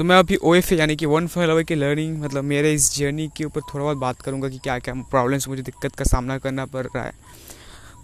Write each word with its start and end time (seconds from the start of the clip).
तो 0.00 0.04
मैं 0.04 0.16
अभी 0.16 0.36
ओ 0.36 0.54
एफ़ 0.54 0.72
यानी 0.74 0.94
कि 0.96 1.06
वन 1.06 1.26
फॉर 1.26 1.48
अवे 1.48 1.62
की 1.64 1.74
लर्निंग 1.74 2.16
मतलब 2.22 2.44
मेरे 2.44 2.72
इस 2.74 2.88
जर्नी 2.94 3.28
के 3.36 3.44
ऊपर 3.44 3.60
थोड़ा 3.60 3.84
बहुत 3.84 3.96
बात 3.96 4.20
करूँगा 4.22 4.48
कि 4.48 4.58
क्या 4.58 4.78
क्या 4.78 4.94
प्रॉब्लम्स 5.10 5.48
मुझे 5.48 5.62
दिक्कत 5.62 5.96
का 5.96 6.04
सामना 6.04 6.36
करना 6.38 6.64
पड़ 6.66 6.84
रहा 6.86 7.02
है। 7.04 7.12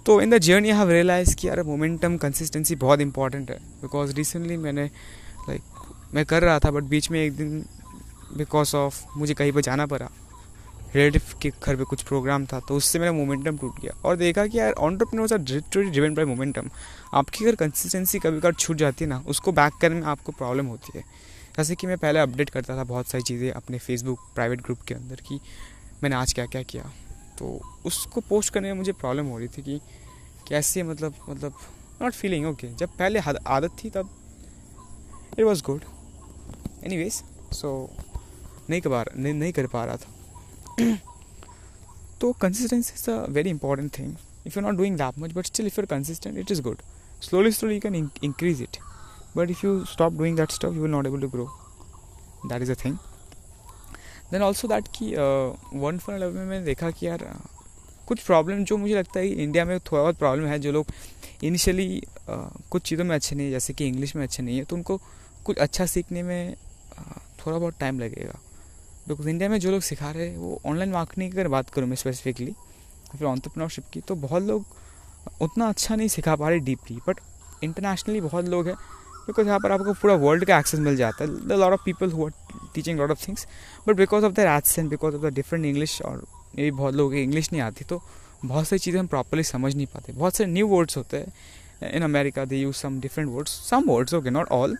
तो 0.07 0.21
in 0.21 0.31
the 0.31 0.39
journey 0.39 0.71
I 0.71 0.77
have 0.79 0.91
realise 0.91 1.35
कि 1.37 1.49
यार 1.49 1.63
मोमेंटम 1.63 2.17
कंसिस्टेंसी 2.17 2.75
बहुत 2.75 3.01
इंपॉर्टेंट 3.01 3.51
है। 3.51 3.57
बिकॉज़ 3.83 4.15
रिसेंटली 4.15 4.57
मैंने 4.57 4.85
लाइक 4.85 5.61
like, 5.61 6.15
मैं 6.15 6.25
कर 6.25 6.43
रहा 6.43 6.59
था 6.59 6.71
बट 6.71 6.83
बीच 6.85 7.11
में 7.11 7.21
एक 7.21 7.37
दिन 7.37 7.65
बिकॉज़ 8.37 8.77
ऑफ़ 8.77 9.03
मुझे 9.17 9.35
कहीं 9.35 9.53
पर 9.53 9.61
जाना 9.61 9.87
पड़ा। 9.87 10.11
रिलेटिव 10.95 11.35
के 11.43 11.51
घर 11.51 11.77
पे 11.77 11.85
कुछ 11.85 12.03
प्रोग्राम 12.03 12.47
था 12.47 12.61
तो 12.61 12.77
उससे 12.77 12.99
मेरा 12.99 13.13
मोमेंटम 13.13 13.57
टूट 13.57 13.81
गया। 13.81 14.01
और 14.05 14.17
देखा 14.17 14.47
कि 14.47 14.59
यार 14.59 14.73
entrepreneurs 14.73 15.33
are 15.33 15.39
literally 15.41 15.91
driven 15.91 16.15
by 16.15 16.25
momentum 16.25 16.71
आपकी 17.15 17.45
अगर 17.45 17.55
कंसिस्टेंसी 17.57 18.19
कभी 18.19 18.41
कभी 18.41 18.65
छूट 18.65 18.77
जाती 18.77 19.05
है 19.05 19.11
ना 19.11 19.23
उसको 19.29 19.53
बैक 19.53 19.81
करने 19.81 20.01
में 20.01 20.07
आपको 20.07 20.33
प्रॉब्लम 20.33 20.67
होती 20.67 20.99
है। 20.99 21.05
जैसे 21.59 21.75
कि 21.75 21.87
मैं 21.87 21.99
पहले 21.99 22.19
अपडेट 22.19 22.51
करता 22.51 22.77
था 22.77 22.85
बहुत 22.85 23.07
सारी 23.07 23.23
चीज़ें 23.23 23.51
अपने 23.51 23.79
फेसबुक 23.79 24.19
प्राइवेट 24.35 24.61
ग्रुप 24.61 24.81
के 24.81 24.95
अंदर 24.95 25.17
कि 25.17 25.41
मैंने 26.03 26.17
आज 26.17 26.33
क्या 26.33 26.47
क्या। 26.47 26.63
किया 26.63 26.93
तो 27.39 27.61
उसको 27.87 28.21
पोस्ट 28.21 28.55
करने 28.55 28.69
में 28.69 28.79
मुझे 28.79 28.93
प्रॉब्लम 28.93 29.27
हो 29.27 29.39
रही 29.39 29.49
थी 29.49 29.63
कि 29.63 29.81
कैसे 30.49 30.83
मतलब 30.83 31.15
मतलब 31.29 31.55
नॉट 32.03 32.13
फीलिंग 32.13 32.47
ओके 32.47 32.69
जब 32.69 32.89
पहले 32.89 33.19
आदत 33.47 33.77
थी 33.85 33.91
तब 33.91 34.11
it 35.39 35.45
was 35.45 35.63
good 35.63 35.85
anyways 36.97 37.13
so 37.53 37.91
नहीं 38.71 38.81
कर 38.81 38.91
पा 38.91 39.05
नहीं, 39.17 39.35
नहीं 39.35 39.53
कर 39.53 39.67
पा 39.67 39.85
रहा 39.85 39.97
था। 39.97 40.15
तो 42.21 42.33
consistency 42.33 42.93
is 42.95 43.11
a 43.11 43.27
very 43.29 43.51
important 43.51 43.99
thing 43.99 44.15
if 44.47 44.59
you 44.59 44.63
not 44.63 44.75
doing 44.75 44.97
that 44.97 45.19
much 45.19 45.33
but 45.33 45.47
still 45.47 45.67
if 45.67 45.81
you're 45.81 45.87
consistent 45.87 46.39
it 46.39 46.51
is 46.51 46.63
good 46.63 46.83
slowly 47.23 47.53
slowly 47.53 47.75
you 47.75 47.81
can 47.81 48.11
increase 48.25 48.63
it. 48.63 48.77
But 49.37 49.51
if 49.55 49.63
you 49.65 49.73
stop 49.93 50.15
doing 50.21 50.37
that 50.41 50.57
stuff 50.57 50.75
you 50.75 50.83
will 50.83 50.95
not 50.97 51.07
able 51.09 51.25
to 51.25 51.31
grow. 51.37 51.49
That 52.51 52.65
is 52.67 52.73
a 52.75 52.79
thing. 52.85 52.97
Then 54.31 54.43
also 54.43 54.69
that 54.69 54.89
कि 54.97 55.07
one 55.81 55.99
for 55.99 56.19
level 56.19 56.33
में 56.33 56.45
मैंने 56.45 56.65
देखा 56.65 56.91
कि 56.91 57.07
यार 57.07 57.19
uh, 57.19 58.07
कुछ 58.09 58.21
problem 58.21 58.65
जो 58.65 58.77
मुझे 58.77 58.95
लगता 58.95 59.21
है 59.21 59.29
इंडिया 59.43 59.65
में 59.65 59.79
थोड़ा 59.81 60.03
बहुत 60.03 60.19
प्रॉब्लम 60.19 60.47
है 60.47 60.59
जो 60.59 60.73
लोग 60.73 60.87
इनिशियली 61.45 62.01
uh, 62.01 62.69
कुछ 62.71 62.83
चीज़ों 62.83 63.05
में 63.05 63.15
अच्छे 63.17 63.37
नहीं 63.37 63.47
है 63.47 63.53
जैसे 63.53 63.73
कि 63.73 63.87
इंग्लिश 63.89 64.17
में 64.17 64.23
अच्छे 64.23 64.43
नहीं 64.43 64.57
है 64.59 64.65
तो 64.65 64.77
उनको 64.77 65.01
कुछ 65.45 65.59
अच्छा 65.59 65.87
सीखने 65.87 66.23
में 66.23 66.55
uh, 66.55 67.19
थोड़ा 67.47 67.59
बहुत 67.59 67.79
टाइम 67.81 68.01
लगेगा। 68.01 68.39
बिकॉज़ 69.09 69.29
इंडिया 69.29 69.49
में 69.49 69.59
जो 69.61 69.71
लोग 69.71 69.81
सिखा 69.83 70.11
रहे 70.11 70.29
हैं 70.29 70.37
वो 70.37 70.61
ऑनलाइन 70.67 70.93
मार्केटिंग 70.93 71.33
की 71.33 71.39
अगर 71.39 71.49
बात 71.49 71.71
करूँ 71.71 71.89
मैं 71.89 71.97
स्पेसिफिकली 71.97 72.53
फिर 73.13 73.25
ऑन्टरप्रनरशिप 73.29 73.85
की 73.93 74.01
तो 74.01 74.15
बहुत 74.27 74.43
लोग 74.43 74.65
उतना 75.43 75.69
अच्छा 75.69 75.97
नहीं 75.97 76.09
सिखा 76.09 76.37
पा 76.37 76.49
रहे 76.49 76.59
डीपली 76.69 76.99
बट 77.09 77.21
इंटरनेशनली 77.65 78.21
बहुत 78.21 78.45
लोग 78.45 78.69
हैं 78.69 78.77
बिकॉज़ 79.27 79.47
यहाँ 79.47 79.59
पर 79.61 79.73
आपको 79.73 79.93
पूरा 79.93 80.15
वर्ल्ड 80.17 80.45
का 80.45 80.59
एक्सेस 80.59 80.81
मिल 80.81 80.97
जाता 80.97 81.25
है। 81.25 81.59
Lot 81.59 81.73
of 81.73 81.81
people 81.85 82.11
who 82.11 82.27
are 82.27 82.33
teaching 82.75 82.99
lot 82.99 83.11
of 83.11 83.27
things 83.29 83.47
but 83.89 83.97
because 83.97 84.25
of 84.25 84.33
the 84.33 84.39
and 84.79 84.89
because 84.91 85.15
of 85.17 85.23
the 85.23 85.35
different 85.35 85.65
English 85.65 86.01
और 86.03 86.25
ये 86.57 86.65
भी 86.65 86.71
बहुत 86.71 86.95
लोगों 86.95 87.11
की 87.13 87.23
इंग्लिश 87.23 87.53
नहीं 87.53 87.63
आती 87.63 87.85
तो 87.85 88.03
बहुत 88.45 88.69
सारी 88.69 88.79
चीज़ें 88.79 88.99
हम 89.01 89.07
प्रॉपरली 89.07 89.43
समझ 89.45 89.75
नहीं 89.75 89.87
पाते। 89.87 90.13
बहुत 90.13 90.37
सारे 90.37 90.51
न्यू 90.51 90.67
वर्ड्स 90.69 90.97
होते 90.97 91.17
हैं। 91.17 91.91
In 91.93 92.03
America 92.03 92.45
they 92.45 92.57
use 92.57 92.77
some 92.77 93.01
different 93.01 93.31
words 93.31 93.53
some 93.71 93.85
words 93.89 94.15
okay 94.15 94.31
not 94.31 94.49
all 94.53 94.77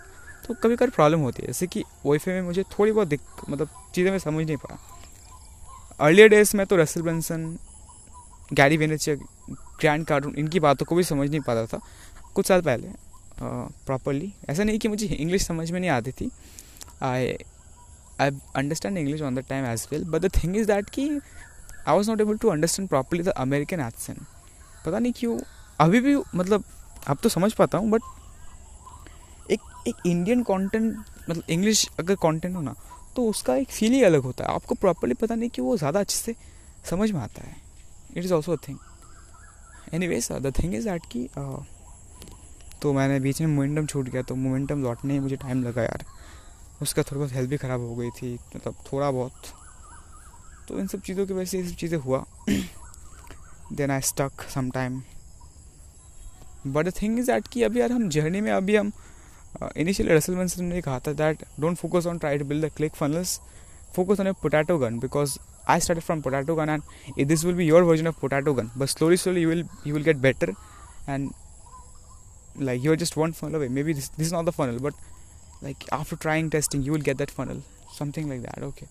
तो 0.47 0.55
कभी 0.55 0.77
कभी 0.77 0.91
प्रॉब्लम 0.91 1.21
होती 1.21 1.43
है। 1.43 1.47
जैसे 1.47 1.67
कि 1.67 1.83
वाईफाई 2.07 2.35
में 2.35 2.43
मुझे 2.43 2.63
थोड़ी 2.79 2.93
बहुत 2.93 3.09
दिक 3.09 3.21
मतलब 3.49 3.69
चीज़ें 3.95 4.11
मैं 4.11 4.19
समझ 4.19 4.45
नहीं 4.47 4.57
पाया। 4.57 4.79
अर्लियर 6.01 6.29
डेज़ 6.29 6.57
में 6.57 6.65
तो 6.67 6.77
Russell 6.77 7.03
Brunson 7.03 7.57
Gary 8.53 8.77
Vaynerchuk 8.77 9.17
Grant 9.81 10.07
Cardone 10.07 10.35
इनकी 10.39 10.61
बातों 10.61 10.87
को 10.87 10.97
भी 10.97 11.03
समझ 11.05 11.29
नहीं 11.31 11.41
पाता 11.41 11.67
था। 11.67 11.81
कुछ 12.35 12.47
साल 12.47 12.61
पहले। 12.61 12.89
प्रॉपरली 13.41 14.33
ऐसा 14.51 14.65
नहीं 14.65 14.79
कि 14.79 14.89
मुझे 14.89 15.07
इंग्लिश 15.07 15.47
समझ 15.47 15.71
में 15.71 15.79
नहीं 15.81 15.91
आती 15.91 16.13
थी. 16.13 16.31
I 17.03 17.33
I 18.21 18.31
understand 18.57 18.99
English 18.99 19.23
on 19.23 19.35
the 19.35 19.45
time 19.49 19.65
as 19.67 19.87
well 19.93 20.05
but 20.05 20.23
the 20.23 20.31
thing 20.35 20.57
is 20.57 20.67
that 20.67 20.91
कि 20.91 21.09
I 21.09 21.97
was 21.97 22.11
not 22.11 22.21
able 22.21 22.37
to 22.37 22.49
understand 22.49 22.89
properly 22.89 23.23
the 23.23 23.29
American 23.39 23.81
accent 23.81 24.19
पता 24.87 24.99
नहीं 24.99 25.13
क्यों, 25.17 25.39
अभी 25.81 26.01
भी 26.01 26.17
मतलब 26.35 26.65
अब 27.09 27.19
तो 27.23 27.29
समझ 27.29 27.53
पाता 27.55 27.79
हूँ 27.79 27.91
बट 27.91 28.03
एक 29.51 29.61
एक 29.89 30.07
इंडियन 30.07 30.43
कंटेंट 30.43 30.95
मतलब 31.29 31.43
इंग्लिश 31.51 31.89
अगर 32.01 32.15
कंटेंट 32.23 32.55
हो 32.57 32.63
ना 32.63 32.75
तो 33.17 33.29
उसका 33.29 33.55
एक 33.57 33.71
फील 33.71 33.93
ही 33.93 34.03
अलग 34.03 34.23
होता 34.23 34.45
है. 34.45 34.55
आपको 34.55 34.75
प्रॉपरली 34.75 35.15
पता 35.15 35.35
नहीं 35.35 35.51
कि 35.51 35.63
वो 35.63 35.77
ज़्यादा 35.77 36.01
अच्छे 36.01 36.17
से 36.17 36.35
समझ 36.91 37.11
में 37.11 37.21
आता 37.21 37.45
है. 37.45 37.57
It 38.17 38.25
is 38.25 38.33
also 38.35 38.53
a 38.53 38.57
thing 38.69 38.79
anyways 40.09 40.29
the 40.33 40.53
thing 40.59 40.75
is 40.75 40.89
that 40.89 41.07
कि 41.13 41.29
तो 42.83 42.93
मैंने 42.93 43.19
बीच 43.21 43.41
में 43.41 43.49
मोमेंटम 43.49 43.87
छूट 43.87 44.09
गया 44.09 44.23
तो 44.23 44.35
मोमेंटम 44.35 44.83
लौटने 44.83 45.13
में 45.13 45.21
मुझे 45.21 45.37
टाइम 45.37 45.63
लगा 45.65 45.83
यार। 45.83 46.05
उसका 46.83 47.03
थोड़ा 47.03 47.19
बहुत 47.19 47.33
हेल्थ 47.33 47.51
भी 47.51 47.57
ख़राब 47.57 47.81
हो 47.81 47.95
गई 47.97 48.11
थी 48.11 48.33
मतलब 48.57 48.75
थोड़ा 48.93 49.11
बहुत। 49.11 49.33
तो 50.69 50.79
इन 50.79 50.87
सब 50.87 51.01
चीज़ों 51.01 51.27
की 51.27 51.35
वजह 51.35 51.45
से 51.45 51.59
ये 51.59 51.69
सब 51.69 51.77
चीज़ें 51.77 51.99
हुआ। 51.99 52.25
Then 53.73 53.91
I 53.91 54.01
stuck 54.11 54.49
some 54.55 54.71
time 54.71 55.01
but 56.67 56.89
the 56.89 56.93
thing 57.03 57.19
is 57.19 57.27
that 57.27 57.49
कि 57.53 57.63
अभी 57.63 57.81
यार 57.81 57.93
हम 57.93 58.09
जर्नी 58.09 58.41
में 58.41 58.53
अभी 58.53 58.77
हम 58.77 58.93
इनिशियली 59.77 60.15
रसल 60.15 60.35
मेंसन 60.37 60.65
ने 60.65 60.81
कहा 60.83 60.99
था 61.07 61.13
that 61.13 61.45
don't 61.61 61.77
focus 61.79 62.07
on 62.07 62.19
try 62.19 62.39
to 62.39 62.45
build 62.45 62.65
the 62.67 62.73
click 62.77 62.95
funnels 62.95 63.41
focus 63.97 64.19
on 64.23 64.29
a 64.29 64.33
potato 64.41 64.75
gun 64.81 64.97
because 65.03 65.35
I 65.75 65.79
started 65.85 66.05
from 66.07 66.23
potato 66.25 66.55
gun 66.57 66.73
and 66.73 67.29
this 67.29 67.45
will 67.47 67.55
be 67.61 67.67
your 67.67 67.79
version 67.91 68.09
of 68.11 68.19
potato 68.25 68.53
gun. 68.57 68.67
But 68.81 68.91
slowly 68.93 69.17
slowly 69.23 69.45
you 69.45 69.53
will 69.53 69.63
you 69.89 69.95
will 69.95 70.05
get 70.09 70.19
better 70.27 70.49
and 71.15 71.31
like 72.59 72.83
you're 72.83 72.97
just 72.97 73.17
one 73.17 73.33
funnel 73.33 73.57
away. 73.57 73.69
Maybe 73.69 73.93
this, 73.93 74.09
this 74.11 74.27
is 74.27 74.33
not 74.33 74.45
the 74.45 74.53
funnel 74.53 74.79
but 74.81 74.95
like 75.63 75.85
after 75.93 76.17
trying 76.17 76.51
testing 76.51 76.83
you 76.83 76.93
will 76.93 77.07
get 77.11 77.19
that 77.19 77.31
funnel. 77.31 77.63
Something 77.95 78.29
like 78.29 78.43
that 78.43 78.63
okay. 78.63 78.89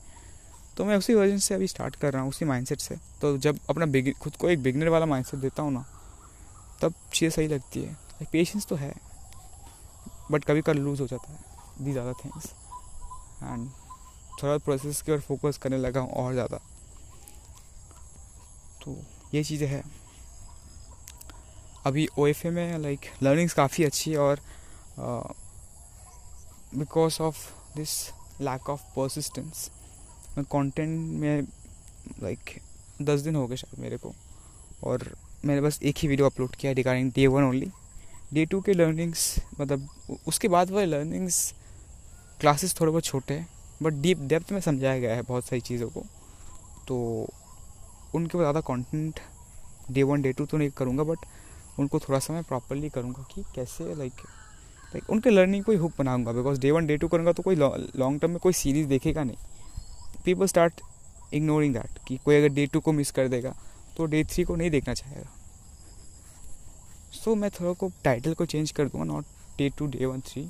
तो 0.78 0.86
मैं 0.86 0.96
उसी 0.98 1.14
version 1.14 1.38
से 1.40 1.56
अभी 1.56 1.68
start 1.68 1.96
कर 1.96 2.14
रहा 2.14 2.22
हूँ 2.22 2.30
उसी 2.30 2.46
mindset 2.46 2.80
से। 2.80 2.96
तो 3.22 3.38
जब 3.38 3.60
अपना 3.70 3.86
बिग 3.86 4.12
खुद 4.22 4.36
को 4.36 4.50
एक 4.50 4.62
बिगनर 4.64 4.90
वाला 4.90 5.06
माइंडसेट 5.06 5.40
देता 5.40 5.64
हूँ 5.64 5.72
ना 5.74 5.84
तब 6.82 6.94
चीज़ें 7.14 7.36
सही 7.36 7.48
लगती 7.48 7.82
है। 7.82 7.92
लाइक 7.92 8.30
पेशेंस 8.32 8.66
तो 8.70 8.76
है 8.76 8.94
बट 10.32 10.46
कभी 10.46 10.62
कभी 10.62 10.80
लूज़ 10.80 11.02
हो 11.02 11.08
जाता 11.08 11.32
है। 11.32 11.86
दी 11.86 11.92
ज़्यादा 11.92 12.14
थिंग्स 12.24 12.46
एंड 13.44 13.70
थोड़ा 14.42 14.58
प्रोसेस 14.66 15.02
की 15.02 15.12
ओर 15.12 15.20
फोकस 15.28 15.58
करने 15.64 15.78
लगा 15.78 16.00
हूँ 16.00 16.12
और 16.24 16.34
ज़्यादा। 16.34 16.58
तो 18.84 18.98
ये 19.34 19.44
चीज़ें 19.44 19.68
हैं। 19.68 19.84
अभी 21.86 22.08
ओ 22.20 22.28
एफ़ 22.28 22.48
ए 22.48 22.50
में 22.50 22.78
लाइक 22.80 23.00
लर्निंग्स 23.24 23.54
काफ़ी 23.54 23.84
अच्छी 23.84 24.16
और 24.16 24.40
because 26.76 27.22
of 27.22 27.38
this 27.78 27.90
lack 28.42 28.70
of 28.70 28.82
persistence 28.96 29.70
मैं 30.38 30.46
कंटेंट 30.46 31.00
में 31.20 31.42
लाइक 32.24 32.40
दस 33.02 33.20
दिन 33.20 33.36
हो 33.36 33.48
गए 33.48 33.56
शायद 33.56 33.80
मेरे 33.80 33.98
को 33.98 34.14
और 34.84 35.16
मैंने 35.46 35.62
बस 35.62 35.80
एक 35.84 35.96
ही 35.98 36.08
वीडियो 36.08 36.30
अपलोड 36.30 36.56
किया 36.56 36.72
regarding 36.72 37.12
day 37.12 37.28
one 37.28 37.44
only 37.44 37.72
day 38.34 38.46
two 38.46 38.62
के 38.62 38.74
लर्निंग्स 38.74 39.36
मतलब 39.62 39.88
उसके 40.28 40.48
बाद 40.48 40.72
वाले 40.72 40.86
लर्निंग्स 40.86 41.54
क्लासेस 42.40 42.80
थोड़े 42.82 42.92
बहुत 42.92 43.04
छोटे 43.04 43.34
हैं 43.34 43.48
बट 43.84 43.94
डीप 43.94 44.20
डेप्थ 44.20 44.52
में 44.52 44.62
समझाया 44.62 45.00
गया 45.00 45.16
है 45.16 45.22
बहुत 45.22 45.46
सारी 45.46 45.62
चीज़ों 45.62 45.90
को। 45.90 46.04
तो 46.88 46.98
उनके 48.16 48.38
ज़्यादा 48.38 48.62
content 48.62 49.20
day 49.92 50.04
one 50.04 50.22
day 50.22 50.32
two 50.34 50.46
तो 50.46 50.58
नहीं 50.58 50.70
करूँगा 50.70 51.04
बट 51.04 51.18
उनको 51.80 52.00
थोड़ा 52.00 52.20
सा 52.20 52.34
मैं 52.34 52.44
प्रॉपरली 52.44 52.90
करूँगा 52.90 53.26
कि 53.34 53.44
कैसे 53.56 53.96
लाइक 53.96 54.22
लाइक 54.94 55.10
उनके 55.10 55.30
लर्निंग 55.30 55.64
को 55.64 55.72
ही 55.72 55.78
हुक 55.78 55.94
बनाऊँगा। 56.00 56.32
Because 56.32 56.60
day 56.62 56.72
one 56.72 56.86
day 56.88 56.98
two 56.98 57.08
करूँगा 57.08 57.32
तो 57.34 57.44
कोई 57.44 57.56
लॉन्ग 57.56 58.20
टर्म 58.22 58.32
में 58.32 58.40
कोई 58.40 58.54
सीरीज़ 58.54 58.88
देखेगा 58.88 59.24
नहीं। 59.24 59.38
पीपल 60.26 60.48
स्टार्ट 60.48 60.82
इग्नोरिंग 61.34 61.74
दैट 61.74 62.00
कि 62.08 62.18
कोई 62.26 62.36
अगर 62.36 62.50
डे 62.56 62.66
टू 62.66 62.80
को 62.80 62.92
मिस 62.92 63.12
कर 63.12 63.28
देगा 63.28 63.56
तो 63.98 64.06
डे 64.06 64.24
थ्री 64.24 64.44
को 64.44 64.56
नहीं 64.56 64.70
देखना 64.70 64.94
चाहेगा। 64.94 65.30
सो 67.14 67.32
so, 67.32 67.38
मैं 67.38 67.50
थोड़ा 67.52 67.74
को 67.74 67.92
टाइटल 68.04 68.34
को 68.34 68.46
चेंज 68.46 68.72
कर 68.72 68.88
दूँगा 68.88 69.06
not 69.06 69.26
day 69.58 69.70
two 69.78 69.88
day 69.88 70.06
one 70.06 70.22
three 70.22 70.42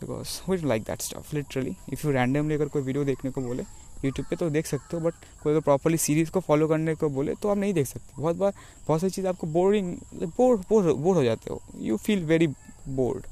because 0.00 0.50
we 0.50 0.56
like 0.68 0.82
that 0.82 1.02
stuff 1.02 1.34
literally 1.36 1.76
if 1.92 2.06
you 2.06 2.12
randomly 2.12 2.54
अगर 2.54 2.68
कोई 2.68 2.82
वीडियो 2.82 3.04
देखने 3.04 3.30
को 3.30 3.40
बोले 3.40 3.62
यूट्यूब 4.04 4.26
पे 4.30 4.36
तो 4.36 4.48
देख 4.50 4.66
सकते 4.66 4.96
हो 4.96 5.02
बट 5.02 5.14
कोई 5.42 5.52
अगर 5.52 5.60
प्रॉपरली 5.60 5.98
सीरीज़ 5.98 6.30
को 6.30 6.40
फॉलो 6.40 6.68
करने 6.68 6.94
को 6.94 7.08
बोले 7.10 7.34
तो 7.34 7.48
आप 7.48 7.56
नहीं 7.58 7.74
देख 7.74 7.86
सकते। 7.86 8.12
बहुत 8.16 8.36
बार 8.36 8.52
बहुत 8.86 9.00
सारी 9.00 9.10
चीज़ 9.10 9.26
आपको 9.26 9.46
बोरिंग 9.48 9.96
बोर 10.36 10.56
बोर 10.70 10.92
बोर 10.94 11.16
हो 11.16 11.24
जाते 11.24 11.52
हो। 11.52 11.60
You 11.78 11.96
feel 11.96 12.24
very 12.24 12.46
bored 12.46 13.26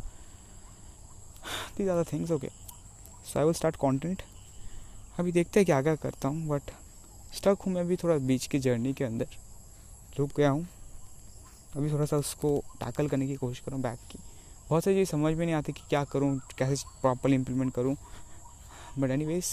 the 1.77 1.83
ज़्यादा 1.85 2.03
things 2.13 2.31
okay 2.31 2.49
so 2.49 3.39
I 3.39 3.45
will 3.45 3.55
start 3.55 3.77
content 3.77 4.23
अभी 5.19 5.33
देखते 5.33 5.61
हैं 5.61 5.67
क्या 5.67 5.81
क्या 5.83 5.95
करता 5.97 6.29
हूँ 6.29 6.47
बट 6.49 6.71
स्टक 7.35 7.59
हूँ 7.67 7.73
मैं 7.75 7.81
अभी 7.81 7.97
थोड़ा 7.97 8.17
बीच 8.19 8.47
की 8.47 8.59
जर्नी 8.59 8.93
के 8.93 9.05
अंदर। 9.05 9.27
रुक 10.19 10.31
गया 10.37 10.51
हूँ। 10.51 10.67
अभी 11.77 11.91
थोड़ा 11.93 12.05
सा 12.05 12.17
उसको 12.17 12.49
टैकल 12.81 13.09
करने 13.09 13.27
की 13.27 13.35
कोशिश 13.37 13.59
करूँ 13.61 13.81
बैक 13.81 13.99
की। 14.11 14.19
बहुत 14.69 14.85
सारी 14.85 14.97
चीज़ 14.97 15.09
समझ 15.11 15.33
में 15.35 15.45
नहीं 15.45 15.55
आती 15.55 15.73
कि 15.73 15.83
क्या 15.89 16.03
करूँ, 16.05 16.39
कैसे 16.59 16.75
प्रॉपरली 17.03 17.35
इम्प्लीमेंट 17.37 17.73
करूँ। 17.75 17.95
बट 18.99 19.11
एनी 19.11 19.25
वेज 19.25 19.47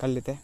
कर 0.00 0.08
लेते 0.08 0.32
हैं। 0.32 0.42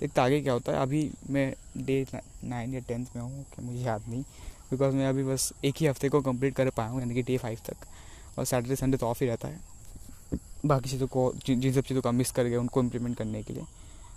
देखते 0.00 0.20
आगे 0.20 0.40
क्या 0.40 0.52
होता 0.52 0.72
है, 0.72 0.78
अभी 0.78 1.10
मैं 1.30 1.52
डे 1.78 2.04
नाइन 2.44 2.74
या 2.74 2.80
टेंथ 2.80 3.06
में 3.16 3.22
हूँ, 3.22 3.44
कि 3.46 3.62
मुझे 3.62 3.80
याद 3.80 4.02
नहीं 4.08 4.22
बिकॉज़ 4.70 4.94
मैं 4.94 5.06
अभी 5.08 5.22
बस 5.24 5.52
एक 5.64 5.74
ही 5.76 5.86
हफ़्ते 5.86 6.08
को 6.08 6.20
कंप्लीट 6.22 6.54
कर 6.54 6.70
पाया 6.70 6.88
हूँ, 6.88 7.00
यानी 7.00 7.14
कि 7.14 7.22
डे 7.22 7.36
फाइव 7.38 7.58
तक, 7.66 7.86
और 8.38 8.44
सैटरडे 8.44 8.76
संडे 8.76 8.96
तो 8.96 9.06
ऑफ़ 9.06 9.22
ही 9.22 9.28
रहता 9.28 9.48
है। 9.48 9.60
बाकी 10.66 10.90
चीज़ों 10.90 11.06
को 11.08 11.32
जिन 11.46 11.72
सब 11.72 11.82
चीज़ों 11.82 12.02
का 12.02 12.10
मिस 12.12 12.30
कर 12.30 12.44
गए 12.44 12.56
उनको 12.56 12.80
इम्प्लीमेंट 12.80 13.16
करने 13.16 13.42
के 13.42 13.52
लिए। 13.52 13.64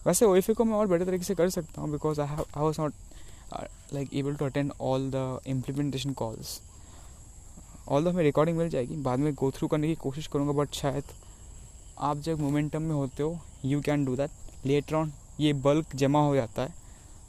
वैसे 0.06 0.25
ओ 0.25 0.40
को 0.50 0.66
मैं 0.66 0.74
और 0.74 0.88
बेटर 0.88 1.06
तरीके 1.06 1.24
से 1.24 1.36
कर 1.36 1.50
सकता 1.50 1.81
हूँ 1.81 1.92
because 1.92 2.22
I 2.22 2.28
I 2.28 2.62
was 2.62 2.81
not 2.81 2.94
like 3.94 4.14
able 4.14 4.36
to 4.36 4.46
attend 4.46 4.72
all 4.81 5.10
the 5.12 5.40
implementation 5.48 6.14
calls 6.14 6.60
all 7.88 8.07
हमें 8.07 8.24
रिकॉर्डिंग 8.24 8.57
मिल 8.57 8.69
जाएगी, 8.69 8.96
बाद 8.98 9.19
में 9.19 9.34
गो 9.34 9.52
थ्रू 9.52 9.68
करने 9.68 9.88
की 9.88 9.96
कोशिश 9.98 10.28
करूँगा 10.28 10.54
बट 10.54 10.74
शायद 10.74 11.04
आप 12.00 12.18
जब 12.19 12.40
मोमेंटम 12.40 12.81
में 12.81 12.94
होते 12.96 13.24
हो 13.24 13.38
you 13.66 13.81
can 13.81 14.06
do 14.06 14.16
that 14.16 14.66
later 14.66 14.96
on 14.96 15.12
ये 15.40 15.54
बल्क 15.63 15.96
जमा 15.96 16.19
हो 16.19 16.36
जाता 16.36 16.62
है 16.62 16.74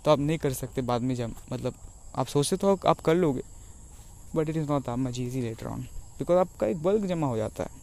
तो 0.04 0.10
आप 0.10 0.18
नहीं 0.18 0.38
कर 0.38 0.52
सकते 0.52 0.82
बाद 0.82 1.02
में 1.02 1.14
जमा 1.14 1.42
मतलब 1.52 1.74
आप 2.14 2.26
सोचते 2.26 2.56
तो 2.56 2.78
आप 2.86 3.00
कर 3.00 3.14
लोगे 3.14 3.42
but 4.34 4.48
it 4.48 4.56
is 4.56 4.68
not 4.68 4.82
that 4.82 4.98
much 4.98 5.18
easy 5.18 5.40
later 5.40 5.66
on 5.66 5.86
because 6.18 6.38
आपका 6.38 6.66
एक 6.66 6.82
बल्क 6.82 7.04
जमा 7.06 7.26
हो 7.26 7.36
जाता 7.36 7.62
है। 7.62 7.80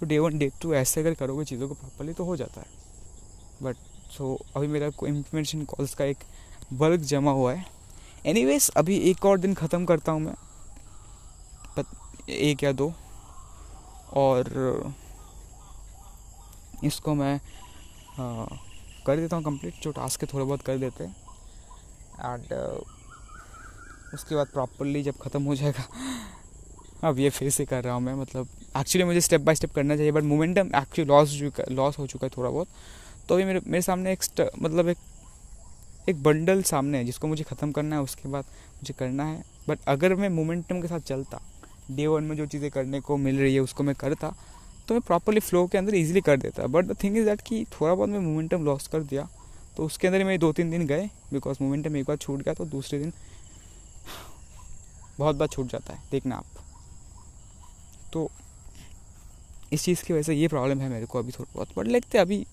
तो 0.00 0.06
डे 0.06 0.18
वन 0.18 0.38
डे 0.38 0.50
टू 0.62 0.74
ऐसे 0.74 1.00
अगर 1.00 1.14
करोगे 1.14 1.44
चीज़ों 1.44 1.68
को 1.68 1.74
प्रॉपरली 1.74 2.12
तो 2.12 2.24
हो 2.24 2.36
जाता 2.36 2.60
है। 2.60 2.66
बट 3.62 3.76
सो 4.10 4.36
so, 4.36 4.56
अभी 4.56 4.66
मेरा 4.66 4.86
इम्प्लीमेंटेशन 4.86 5.64
कॉल्स 5.64 5.94
का 5.94 6.04
एक 6.04 6.18
बल्क 6.72 7.00
जमा 7.00 7.30
हुआ 7.30 7.52
है। 7.52 7.64
एनी 8.26 8.58
अभी 8.76 8.96
एक 9.10 9.24
और 9.26 9.38
दिन 9.38 9.54
ख़त्म 9.54 9.84
करता 9.84 10.12
हूँ 10.12 10.20
मैं 10.20 10.34
एक 12.28 12.62
या 12.64 12.72
दो 12.72 12.92
और 14.14 14.44
इसको 16.84 17.14
मैं 17.14 17.34
आ, 17.34 18.44
कर 19.06 19.16
देता 19.16 19.36
हूँ 19.36 19.44
कंप्लीट 19.44 19.82
जो 19.82 19.90
टास्क 19.92 20.22
है 20.22 20.28
थोड़े 20.32 20.44
बहुत 20.44 20.62
कर 20.62 20.78
देते 20.78 21.04
हैं। 21.04 21.16
एंड 22.22 22.52
उसके 24.14 24.34
बाद 24.34 24.46
प्रॉपरली 24.48 25.02
जब 25.02 25.18
ख़त्म 25.18 25.42
हो 25.42 25.54
जाएगा 25.54 25.84
अब 27.08 27.18
ये 27.18 27.30
फिर 27.30 27.50
से 27.50 27.64
कर 27.64 27.84
रहा 27.84 27.94
हूँ 27.94 28.02
मैं 28.02 28.14
मतलब 28.14 28.48
एक्चुअली 28.76 29.04
मुझे 29.04 29.20
स्टेप 29.20 29.40
बाय 29.40 29.54
स्टेप 29.54 29.74
करना 29.74 29.96
चाहिए 29.96 30.12
but 30.12 30.22
momentum 30.24 30.70
actually 30.76 31.08
loss 31.08 31.38
loss 31.70 31.98
हो 31.98 32.06
चुका 32.06 32.26
है 32.26 32.30
थोड़ा 32.36 32.50
बहुत। 32.50 32.68
तो 33.28 33.34
अभी 33.34 33.44
मेरे 33.44 33.60
मेरे 33.66 33.82
सामने 33.82 34.12
एक 34.12 34.22
मतलब 34.62 34.88
एक 34.88 34.98
एक 36.08 36.22
बंडल 36.22 36.62
सामने 36.62 36.98
है 36.98 37.04
जिसको 37.04 37.26
मुझे 37.28 37.44
ख़त्म 37.44 37.72
करना 37.72 37.96
है 37.96 38.02
उसके 38.02 38.28
बाद 38.28 38.44
मुझे 38.44 38.94
करना 38.98 39.24
है। 39.24 39.42
बट 39.68 39.78
अगर 39.88 40.14
मैं 40.14 40.28
मोमेंटम 40.28 40.80
के 40.82 40.88
साथ 40.88 41.00
चलता 41.02 41.40
डे 41.90 42.06
वन 42.06 42.24
में 42.24 42.36
जो 42.36 42.46
चीज़ें 42.46 42.70
करने 42.70 43.00
को 43.00 43.16
मिल 43.18 43.38
रही 43.38 43.54
है 43.54 43.60
उसको 43.60 43.82
मैं 43.82 43.94
करता 43.94 44.34
तो 44.90 44.94
मैं 44.94 45.00
प्रॉपरली 45.06 45.40
फ्लो 45.40 45.66
के 45.66 45.78
अंदर 45.78 45.94
इजीली 45.94 46.20
कर 46.20 46.36
देता। 46.36 46.66
But 46.66 46.84
the 46.84 46.96
thing 47.02 47.16
is 47.16 47.24
that 47.24 47.40
कि 47.40 47.64
थोड़ा 47.72 47.94
बहुत 47.94 48.08
मैं 48.08 48.18
मोमेंटम 48.18 48.64
लॉस 48.64 48.86
कर 48.88 49.02
दिया 49.02 49.28
तो 49.76 49.84
उसके 49.86 50.06
अंदर 50.06 50.24
मेरे 50.24 50.38
दो 50.38 50.52
तीन 50.52 50.70
दिन 50.70 50.86
गए 50.86 51.08
बिकॉज़ 51.32 51.58
मोमेंटम 51.60 51.96
एक 51.96 52.04
बार 52.04 52.16
छूट 52.16 52.42
गया 52.42 52.54
तो 52.54 52.64
दूसरे 52.66 52.98
दिन 52.98 53.12
बहुत 55.18 55.36
बार 55.36 55.48
छूट 55.48 55.66
जाता 55.66 55.92
है, 55.92 56.02
देखना 56.10 56.36
आप। 56.36 56.44
तो 58.12 58.30
इस 59.72 59.84
चीज़ 59.84 60.02
की 60.04 60.12
वजह 60.12 60.22
से 60.22 60.34
ये 60.34 60.48
प्रॉब्लम 60.48 60.80
है 60.80 60.88
मेरे 60.88 61.06
को 61.06 61.18
अभी 61.18 61.32
थोड़ा 61.32 61.52
बहुत। 61.54 61.76
बट 61.76 61.88
लगते 61.88 62.18
अभी 62.18 62.44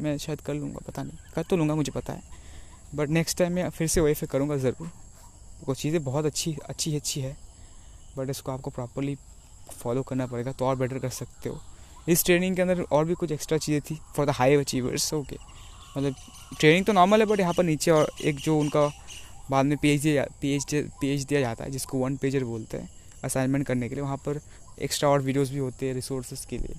मैं 0.00 0.16
शायद 0.18 0.40
कर 0.40 0.54
लूँगा, 0.54 0.80
पता 0.86 1.02
नहीं। 1.02 1.18
कर 1.34 1.42
तो 1.42 1.56
लूँगा, 1.56 1.74
मुझे 1.74 1.92
पता 1.92 2.12
है। 2.12 2.22
बट 2.94 3.08
नेक्स्ट 3.08 3.38
टाइम 3.38 3.52
मैं 3.52 3.68
फिर 3.70 3.88
से 3.88 4.00
वही 4.00 4.14
फिर 4.14 4.28
करूँगा 4.28 4.56
ज़रूर। 4.56 4.90
वो 5.66 5.74
चीज़ें 5.74 6.02
बहुत 6.04 6.26
अच्छी 6.26 6.56
अच्छी 6.64 6.94
अच्छी 6.96 7.20
है। 7.20 7.36
बट 8.16 8.30
इसको 8.30 8.52
आपको 8.52 8.70
प्रॉपरली 8.70 9.16
फॉलो 9.72 10.02
करना 10.02 10.26
पड़ेगा 10.26 10.52
तो 10.52 10.66
और 10.66 10.76
बेटर 10.76 10.98
कर 10.98 11.10
सकते 11.10 11.48
हो। 11.48 11.60
इस 12.08 12.24
ट्रेनिंग 12.24 12.56
के 12.56 12.62
अंदर 12.62 12.80
और 12.82 13.04
भी 13.04 13.14
कुछ 13.14 13.32
एक्स्ट्रा 13.32 13.58
चीज़ें 13.58 13.80
थी 13.90 13.98
for 14.16 14.26
the 14.26 14.30
high 14.30 14.54
achievers 14.56 15.12
okay 15.14 15.36
मतलब 15.96 16.14
ट्रेनिंग 16.60 16.84
तो 16.86 16.92
नॉर्मल 16.92 17.20
है 17.20 17.26
बट 17.26 17.40
यहाँ 17.40 17.54
पर 17.54 17.64
नीचे 17.64 17.90
और 17.90 18.10
एक 18.24 18.36
जो 18.36 18.58
उनका 18.58 18.90
बाद 19.50 19.66
में 19.66 19.76
पेज 19.78 20.02
दिया 20.02 20.24
पेज 20.42 20.64
पेज 20.74 21.24
दिया 21.24 21.40
जाता 21.40 21.64
है, 21.64 21.70
जिसको 21.70 21.98
वन 21.98 22.16
पेजर 22.16 22.44
बोलते 22.44 22.78
हैं 22.78 22.88
असाइनमेंट 23.24 23.66
करने 23.66 23.88
के 23.88 23.94
लिए, 23.94 24.02
वहाँ 24.04 24.16
पर 24.16 24.40
एक्स्ट्रा 24.82 25.08
और 25.08 25.22
वीडियोस 25.22 25.50
भी 25.50 25.58
होते 25.58 25.86
हैं 25.86 25.94
रिसोर्सेज 25.94 26.44
के 26.50 26.58
लिए, 26.58 26.74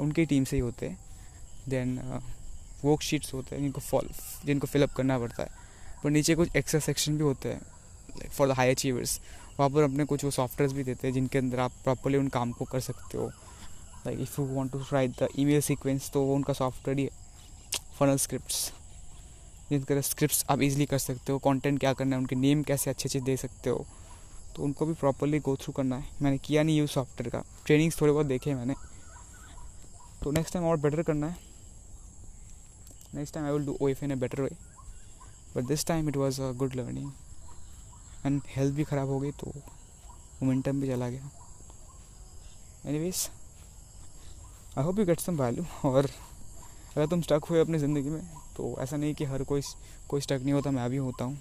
उनकी 0.00 0.24
टीम 0.26 0.44
से 0.44 0.56
ही 0.56 0.60
होते 0.62 0.86
हैं. 0.86 0.98
देन 1.68 1.98
वर्कशीट्स 2.84 3.32
होते 3.34 3.54
हैं, 3.54 3.62
जिनको 3.62 3.80
फॉल 3.80 4.08
जिनको 4.46 4.66
फिलअप 4.66 4.92
करना 4.96 5.18
पड़ता 5.18 5.42
है. 5.42 5.48
पर 6.04 6.10
नीचे 6.10 6.34
कुछ 6.34 6.56
एक्स्ट्रा 6.56 6.80
सेक्शन 6.80 7.16
भी 7.16 7.24
होते 7.24 7.48
हैं 7.48 8.28
फॉर 8.28 8.48
द 8.48 8.52
हाई 8.52 8.70
अचीवर्स 8.70 9.20
वहाँ 9.58 9.70
पर 9.70 9.82
अपने 9.82 10.04
कुछ 10.04 10.24
वो 10.24 10.30
सॉफ्टवेयर 10.30 10.72
भी 10.72 10.84
देते 10.84 11.06
हैं, 11.06 11.14
जिनके 11.14 11.38
अंदर 11.38 11.60
आप 11.60 11.72
प्रॉपरली 11.84 12.18
उन 12.18 12.28
काम 12.28 12.52
को 12.52 12.64
कर 12.64 12.80
सकते 12.80 13.18
हो. 13.18 13.30
Like 14.06 14.20
if 14.20 14.40
you 14.40 14.46
want 14.46 14.72
to 14.72 14.78
write 14.92 15.22
the 15.22 15.28
email 15.38 15.60
sequence 15.60 16.10
तो 16.10 16.22
वो 16.22 16.34
उनका 16.34 16.52
सॉफ्टवेयर 16.52 16.98
ही 16.98 17.04
है। 17.04 17.10
फनल 17.98 18.16
स्क्रिप्ट्स 18.16 18.70
जिनके 19.70 20.00
स्क्रिप्ट 20.02 20.44
आप 20.50 20.60
इजीली 20.62 20.86
कर 20.86 20.98
सकते 20.98 21.32
हो। 21.32 21.38
कंटेंट 21.38 21.78
क्या 21.80 21.92
करना 21.92 22.16
है, 22.16 22.20
उनके 22.20 22.36
नेम 22.36 22.62
कैसे 22.62 22.90
अच्छे 22.90 23.08
अच्छे 23.08 23.20
दे 23.20 23.36
सकते 23.36 23.70
हो। 23.70 23.84
तो 24.56 24.62
उनको 24.62 24.86
भी 24.86 24.94
प्रॉपरली 24.94 25.38
गो 25.40 25.56
थ्रू 25.56 25.72
करना 25.72 25.96
है। 25.96 26.10
मैंने 26.22 26.38
किया 26.38 26.62
नहीं 26.62 26.78
यूज़ 26.78 26.90
सॉफ्टवेयर 26.90 27.30
का। 27.30 27.42
ट्रेनिंग्स 27.66 28.00
थोड़े 28.00 28.12
बहुत 28.12 28.26
देखे 28.26 28.54
मैंने। 28.54 28.74
तो 30.22 30.30
नेक्स्ट 30.30 30.54
टाइम 30.54 30.66
और 30.66 30.76
बेटर 30.76 31.02
करना 31.02 31.26
है। 31.26 31.36
Next 33.14 33.34
time 33.34 33.46
I 33.46 33.52
will 33.52 33.66
do 33.66 33.76
O 33.82 33.88
F 33.88 34.04
in 34.04 34.12
a 34.12 34.14
better 34.16 34.42
way 34.42 34.50
but 35.56 35.64
this 35.64 35.86
time 35.86 36.08
it 36.08 36.16
was 36.16 36.40
a 36.42 36.50
good 36.52 36.74
learning 36.74 37.10
and 38.26 38.40
health 38.48 38.74
भी 38.74 38.84
ख़राब 38.84 39.08
हो 39.08 39.18
गई 39.20 39.30
तो 39.40 39.52
मोमेंटम 40.42 40.80
भी 40.80 40.88
चला 40.88 41.08
गया। 41.08 41.30
Any 42.86 42.96
anyways 42.96 43.28
I 44.78 44.84
hope 44.84 44.98
you 44.98 45.04
get 45.04 45.20
some 45.20 45.36
value 45.36 45.64
और 45.88 46.06
अगर 46.96 47.06
तुम 47.06 47.20
स्टक 47.22 47.44
हुए 47.50 47.60
अपनी 47.60 47.78
ज़िंदगी 47.78 48.10
में 48.10 48.20
तो 48.56 48.74
ऐसा 48.80 48.96
नहीं 48.96 49.14
कि 49.14 49.24
हर 49.24 49.42
कोई 49.44 49.60
कोई 50.08 50.20
स्टक 50.20 50.40
नहीं 50.42 50.52
होता, 50.52 50.70
मैं 50.70 50.88
भी 50.90 50.96
होता 50.96 51.24
हूँ। 51.24 51.38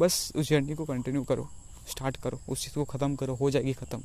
बस 0.00 0.32
उस 0.36 0.48
जर्नी 0.48 0.74
को 0.74 0.84
कंटिन्यू 0.84 1.22
करो 1.24 1.46
स्टार्ट 1.88 2.16
करो, 2.16 2.38
उस 2.48 2.62
चीज़ 2.64 2.74
को 2.74 2.84
ख़त्म 2.84 3.16
करो, 3.16 3.34
हो 3.34 3.50
जाएगी 3.50 3.72
ख़त्म। 3.72 4.00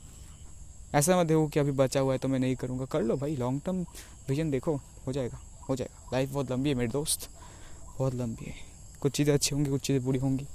ऐसा 0.96 1.20
मत 1.20 1.28
देखो 1.28 1.48
कि 1.48 1.60
अभी 1.60 1.72
बचा 1.72 2.00
हुआ 2.00 2.14
है 2.14 2.20
तो 2.20 2.28
मैं 2.28 2.40
नहीं 2.40 2.56
करूँगा। 2.56 2.86
कर 2.86 3.02
लो 3.02 3.16
भाई 3.18 3.36
लॉन्ग 3.36 3.62
टर्म 3.66 3.86
विजन 4.30 4.52
देखो, 4.52 4.76
हो 5.08 5.12
जाएगा 5.14 5.40
हो 5.70 5.76
जाएगा। 5.76 6.10
लाइफ 6.14 6.32
बहुत 6.34 6.52
लंबी 6.52 6.70
है 6.70 6.76
मेरे 6.76 6.92
दोस्त, 6.92 7.30
बहुत 7.98 8.16
लंबी 8.16 8.46
है। 8.46 8.56
कुछ 9.02 9.12
चीज़ें 9.12 9.34
अच्छी 9.34 9.56
होंगी, 9.56 9.70
कुछ 9.72 9.82
चीज़ें 9.82 10.04
बुरी 10.06 10.20
होंगी। 10.20 10.48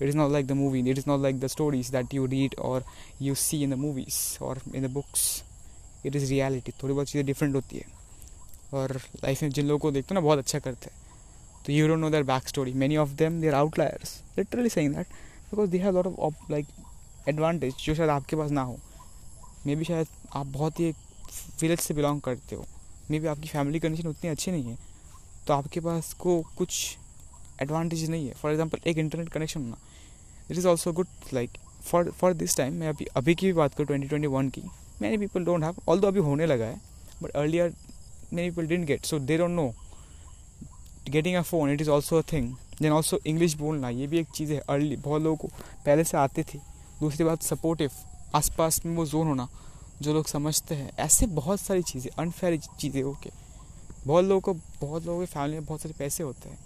It 0.00 0.08
is 0.10 0.16
not 0.16 0.30
like 0.32 0.46
the 0.46 0.54
movie, 0.58 0.80
it 0.90 0.98
is 1.00 1.06
not 1.06 1.20
like 1.24 1.40
the 1.40 1.48
stories 1.48 1.90
that 1.96 2.14
you 2.16 2.26
read 2.26 2.54
or 2.68 2.78
you 3.20 3.34
see 3.36 3.62
in 3.62 3.74
the 3.74 3.80
movies 3.82 4.16
or 4.40 4.54
in 4.74 4.86
the 4.86 4.92
books 4.94 5.26
it 6.06 6.16
is 6.16 6.28
reality 6.30 6.72
थोड़ी 6.82 6.94
बहुत 6.94 7.08
चीज़ें 7.08 7.26
डिफरेंट 7.26 7.54
होती 7.54 7.76
है। 7.76 7.84
और 8.74 8.96
लाइफ 9.24 9.42
में 9.42 9.50
जिन 9.50 9.66
लोगों 9.66 9.78
को 9.78 9.90
देखते 9.90 10.14
हो 10.14 10.20
ना, 10.20 10.24
बहुत 10.24 10.38
अच्छा 10.38 10.58
करते 10.58 10.90
हैं। 10.90 11.00
तो 11.66 11.72
you 11.72 11.88
don't 11.88 11.98
know 12.00 12.10
their 12.10 12.22
back 12.24 12.48
story 12.48 12.72
many 12.74 12.96
of 12.96 13.10
them 13.16 13.40
there 13.40 13.54
outliers 13.54 14.20
literally 14.38 14.68
saying 14.68 14.94
that 14.94 15.06
because 15.50 15.70
they 15.70 15.78
have 15.78 15.94
lot 15.96 16.06
of 16.06 16.50
like 16.50 16.66
advantage 17.28 17.74
जो 17.84 17.94
शायद 17.94 18.10
आपके 18.10 18.36
पास 18.36 18.50
ना 18.50 18.62
हो। 18.62 18.78
मे 19.66 19.76
बी 19.76 19.84
शायद 19.84 20.06
आप 20.36 20.46
बहुत 20.48 20.80
ही 20.80 20.90
विलेज 21.60 21.78
से 21.80 21.94
बिलोंग 21.94 22.20
करते 22.20 22.56
हो। 22.56 22.66
मे 23.10 23.20
बी 23.20 23.26
आपकी 23.26 23.48
फैमिली 23.48 23.80
कंडीशन 23.80 24.08
उतनी 24.08 24.30
अच्छी 24.30 24.50
नहीं 24.50 24.64
है। 24.64 24.78
तो 25.46 25.54
आपके 25.54 25.80
पास 25.80 26.12
को 26.14 26.40
कुछ 26.58 26.96
एडवांटेज 27.62 28.08
नहीं 28.10 28.26
है। 28.26 28.34
फॉर 28.34 28.50
एग्ज़ाम्पल 28.50 28.88
एक 28.90 28.98
इंटरनेट 28.98 29.28
कनेक्शन 29.28 29.60
होना। 29.60 29.76
It 30.50 30.56
is 30.58 30.66
also 30.68 30.92
good 30.92 31.06
like 31.32 31.50
for 31.82 32.10
for 32.10 32.32
this 32.34 32.56
time 32.56 32.74
मैं 32.74 32.88
अभी 32.88 33.06
अभी 33.16 33.34
की 33.34 33.46
भी 33.46 33.52
बात 33.52 33.74
करूँ 33.74 33.86
ट्वेंटी 33.86 34.08
ट्वेंटी 34.08 34.28
वन 34.28 34.48
की। 34.48 34.62
Many 35.00 35.18
people 35.18 35.44
don't 35.44 35.64
have 35.64 35.82
although 36.00 36.06
अभी 36.06 36.20
होने 36.20 36.46
लगा 36.46 36.64
है 36.64 36.80
but 37.22 37.30
earlier 37.30 37.72
many 38.32 38.50
people 38.50 38.66
didn't 38.66 38.86
get 38.86 39.04
so 39.04 39.18
they 39.20 39.38
don't 39.38 39.50
know 39.50 39.72
getting 41.10 41.36
a 41.36 41.42
phone 41.42 41.70
it 41.70 41.80
is 41.80 41.90
also 41.90 42.18
a 42.18 42.22
thing 42.32 42.54
then 42.82 42.92
also 42.92 43.18
English 43.26 43.54
बोलना, 43.54 43.88
ये 43.88 44.06
भी 44.06 44.18
एक 44.18 44.28
चीज़ 44.34 44.52
है। 44.52 44.58
अर्ली 44.60 44.96
बहुत 44.96 45.22
लोगों 45.22 45.36
को 45.36 45.48
पहले 45.86 46.04
से 46.04 46.16
आती 46.16 46.42
थी। 46.42 46.58
दूसरी 47.00 47.24
बात 47.24 47.42
सपोर्टिव 47.42 47.90
आसपास 48.34 48.80
में 48.86 48.94
वो 48.96 49.04
जोन 49.06 49.26
होना, 49.26 49.48
जो 50.02 50.14
लोग 50.14 50.26
समझते 50.26 50.74
हैं। 50.74 50.90
ऐसे 50.98 51.26
बहुत 51.28 51.60
सारी 51.60 51.82
चीज़ें 51.82 52.10
अनफेयर 52.18 52.56
चीज़ें 52.80 53.02
ओके 53.02 53.30
बहुत 54.06 54.24
लोगों 54.24 54.40
को, 54.40 54.54
बहुत 54.80 55.06
लोगों 55.06 55.20
की 55.20 55.26
फैमिली 55.26 55.54
में 55.54 55.64
बहुत 55.64 55.80
सारे 55.80 55.94
पैसे 55.98 56.22
होते 56.22 56.48
हैं। 56.48 56.58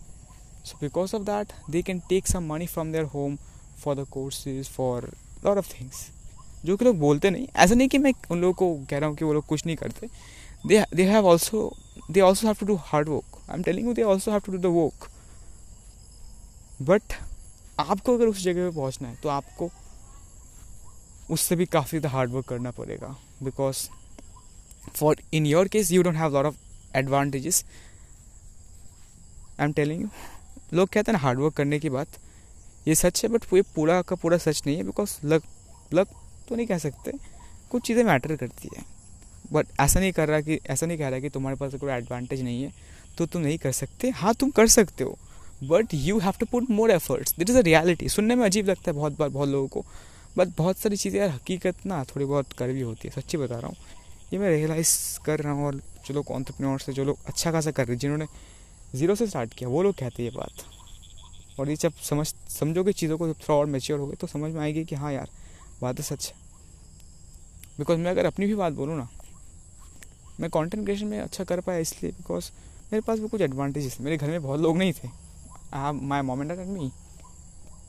So 0.64 0.78
because 0.80 1.16
of 1.16 1.23
that 1.23 1.52
they 1.71 1.83
can 1.83 1.99
take 2.09 2.26
some 2.26 2.52
money 2.52 2.66
from 2.66 2.92
their 2.92 3.04
home 3.14 3.37
for 3.78 3.95
the 3.97 4.06
courses 4.11 4.68
for 4.68 5.11
lot 5.45 5.59
of 5.59 5.73
things 5.73 6.06
जो 6.66 6.76
कि 6.76 6.85
लोग 6.85 6.99
बोलते 6.99 7.30
नहीं। 7.30 7.46
ऐसा 7.56 7.75
नहीं 7.75 7.88
कि 7.88 7.99
मैं 7.99 8.12
उन 8.30 8.40
लोगों 8.40 8.52
को 8.54 8.87
कह 8.90 8.99
रहा 8.99 9.08
हूँ 9.08 9.16
कि 9.16 9.25
वो 9.25 9.32
लोग 9.32 9.46
कुछ 9.46 9.66
नहीं 9.66 9.76
करते। 9.76 10.08
They 10.66 11.04
have 11.04 11.26
also 11.26 11.70
they 12.11 12.20
also 12.20 12.46
have 12.46 12.56
to 12.61 12.66
do 12.66 12.75
hard 12.85 13.08
work 13.08 13.38
I 13.50 13.56
am 13.56 13.62
telling 13.62 13.87
you 13.87 13.94
they 13.94 14.02
also 14.04 14.30
have 14.30 14.40
to 14.40 14.52
do 14.52 14.58
the 14.58 14.73
work 14.75 15.08
but 16.82 17.12
आपको 17.80 18.14
अगर 18.14 18.26
उस 18.26 18.42
जगह 18.42 18.68
पे 18.68 18.76
पहुँचना 18.76 19.08
है 19.08 19.16
तो 19.23 19.28
आपको 19.28 19.70
उससे 21.30 21.56
भी 21.56 21.66
काफ़ी 21.66 21.99
ज़्यादा 21.99 22.16
हार्ड 22.16 22.32
वर्क 22.32 22.46
करना 22.49 22.70
पड़ेगा। 22.70 23.16
Because 23.42 23.88
for 24.90 25.23
in 25.35 25.46
your 25.46 25.68
case 25.68 25.90
you 25.92 26.02
don't 26.02 26.16
have 26.16 26.35
lot 26.35 26.46
of 26.46 26.56
advantages 26.96 27.64
I 29.61 29.64
am 29.66 29.73
telling 29.73 30.02
you 30.02 30.08
लोग 30.73 30.88
कहते 30.88 31.11
हैं 31.11 31.18
ना 31.18 31.23
हार्ड 31.23 31.38
वर्क 31.38 31.54
करने 31.54 31.78
की 31.78 31.90
बात, 31.90 32.08
ये 32.88 32.94
सच 32.94 33.23
है 33.25 33.30
बट 33.30 33.44
ये 33.54 33.62
पूरा 33.75 34.00
का 34.02 34.16
पूरा 34.16 34.38
सच 34.38 34.62
नहीं 34.66 34.76
है 34.76 34.82
बिकॉज़ 34.85 35.18
लक 35.25 35.42
लक 35.94 36.08
तो 36.48 36.56
नहीं 36.56 36.66
कह 36.66 36.78
सकते। 36.78 37.12
कुछ 37.70 37.82
चीज़ें 37.82 38.02
मैटर 38.04 38.36
करती 38.36 38.68
है। 38.76 38.84
बट 39.52 39.66
ऐसा 39.80 40.00
नहीं 40.00 40.12
कर 40.12 40.28
रहा 40.28 40.40
कि, 40.40 40.58
ऐसा 40.66 40.86
नहीं 40.86 40.98
कह 40.98 41.08
रहा 41.08 41.20
कि 41.20 41.28
तुम्हारे 41.28 41.56
पास 41.56 41.74
कोई 41.74 41.90
एडवांटेज 41.92 42.42
नहीं 42.42 42.62
है 42.62 42.72
तो 43.18 43.26
तुम 43.26 43.42
नहीं 43.42 43.58
कर 43.58 43.72
सकते। 43.72 44.10
हाँ 44.10 44.34
तुम 44.34 44.50
कर 44.50 44.66
सकते 44.66 45.04
हो। 45.04 45.18
But 45.64 45.94
you 45.94 46.18
have 46.18 46.34
to 46.40 46.46
put 46.46 46.70
more 46.70 46.90
efforts 46.90 47.34
that 47.38 47.50
is 47.50 47.58
a 47.58 47.60
reality 47.60 48.08
सुनने 48.08 48.34
में 48.34 48.44
अजीब 48.44 48.68
लगता 48.68 48.90
है 48.90 48.92
बहुत 48.92 49.18
बार 49.18 49.28
बहुत 49.28 49.48
लोगों 49.48 49.68
को। 49.68 49.84
बट 50.38 50.48
बहुत 50.56 50.78
सारी 50.78 50.96
चीज़ें 50.96 51.20
यार, 51.20 51.30
हकीकत 51.30 51.86
ना 51.86 52.04
थोड़ी 52.04 52.26
बहुत 52.26 52.62
भी 52.62 52.80
होती 52.80 53.08
है। 53.08 53.20
सच्ची 53.20 53.38
बता 53.38 53.58
रहा 53.58 53.66
हूँ। 53.66 53.76
ये 54.32 54.38
मैं 54.38 54.50
रियलाइज़ 54.50 55.18
कर 55.24 55.40
रहा 55.40 55.52
हूँ 55.52 55.66
और 55.66 55.74
जो 55.76 56.14
लोग 56.14 56.30
ऑन्टरप्रनोर 56.30 56.80
से, 56.80 56.92
जो 56.92 57.04
लोग 57.04 57.18
अच्छा 57.26 57.52
खासा 57.52 57.70
कर 57.70 57.84
रहे 57.84 57.94
हैं, 57.94 57.98
जिन्होंने 57.98 58.26
ज़ीरो 58.94 59.14
से 59.14 59.26
स्टार्ट 59.26 59.54
किया, 59.54 59.68
वो 59.68 59.82
लोग 59.82 59.94
कहते 59.94 60.22
हैं 60.22 60.30
ये 60.30 60.36
बात। 60.36 61.60
और 61.60 61.70
ये 61.70 61.76
जब 61.76 61.92
समझ, 62.02 62.26
समझोगे 62.48 62.92
चीज़ों 62.92 63.18
को 63.18 63.28
थोड़ा 63.28 63.54
और 63.54 63.66
मेच्योर 63.66 64.00
हो 64.00 64.06
गए 64.06 64.16
तो 64.16 64.26
समझ 64.26 64.52
में 64.52 64.60
आएगी 64.60 64.84
कि 64.84 64.94
हाँ 64.94 65.12
यार 65.12 65.28
बात 65.83 65.99
है 65.99 66.04
सच। 66.04 66.26
है 66.26 66.45
बिकॉज़ 67.78 67.99
मैं 67.99 68.11
अगर 68.11 68.26
अपनी 68.26 68.47
भी 68.47 68.54
बात 68.54 68.73
बोलूँ 68.73 68.97
ना 68.97 69.09
मैं 70.40 70.50
कंटेंट 70.50 70.85
क्रिएशन 70.85 71.06
में 71.06 71.18
अच्छा 71.21 71.45
कर 71.45 71.61
पाया 71.61 71.78
इसलिए 71.78 72.12
बिकॉज़ 72.12 72.50
मेरे 72.92 73.00
पास 73.00 73.18
भी 73.18 73.28
कुछ 73.28 73.40
एडवांटेजेस 73.40 73.97
मेरे 74.00 74.16
घर 74.16 74.28
में 74.28 74.42
बहुत 74.42 74.61
लोग 74.61 74.76
नहीं 74.78 74.92
थे। 74.92 75.09
आई 75.75 75.92
माई 75.92 76.23
मोमेंट 76.23 76.50
एंड 76.50 76.68
मी 76.68 76.90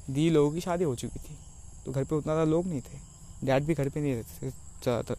दी 0.09 0.29
लोगों 0.29 0.51
की 0.51 0.61
शादी 0.61 0.83
हो 0.83 0.95
चुकी 0.95 1.19
थी। 1.19 1.37
तो 1.85 1.91
घर 1.91 2.03
पे 2.03 2.15
उतना 2.15 2.33
ज़्यादा 2.33 2.49
लोग 2.51 2.67
नहीं 2.67 2.81
थे। 2.81 2.99
डैड 3.45 3.63
भी 3.63 3.73
घर 3.73 3.89
पे 3.89 4.01
नहीं 4.01 4.13
रहते 4.15 4.47
थे 4.47 4.49
ज़्यादातर। 4.49 5.15